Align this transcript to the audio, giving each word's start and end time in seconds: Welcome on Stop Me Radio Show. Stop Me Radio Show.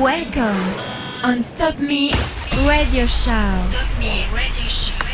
Welcome 0.00 1.24
on 1.24 1.42
Stop 1.42 1.80
Me 1.80 2.12
Radio 2.68 3.04
Show. 3.06 3.56
Stop 3.56 3.98
Me 3.98 4.24
Radio 4.32 4.68
Show. 4.68 5.07